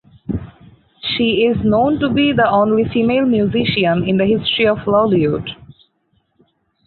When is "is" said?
1.45-1.63